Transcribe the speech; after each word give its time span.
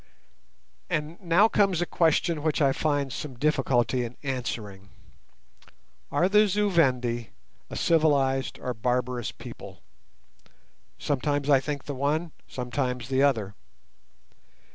And 0.89 1.21
now 1.21 1.47
comes 1.47 1.79
a 1.79 1.85
question 1.85 2.41
which 2.41 2.59
I 2.59 2.71
find 2.73 3.13
some 3.13 3.35
difficulty 3.37 4.03
in 4.03 4.17
answering. 4.23 4.89
Are 6.11 6.27
the 6.27 6.47
Zu 6.47 6.71
Vendi 6.71 7.29
a 7.69 7.75
civilized 7.75 8.57
or 8.57 8.73
barbarous 8.73 9.31
people? 9.31 9.83
Sometimes 10.97 11.51
I 11.51 11.59
think 11.59 11.83
the 11.83 11.93
one, 11.93 12.31
sometimes 12.47 13.09
the 13.09 13.21
other. 13.21 13.53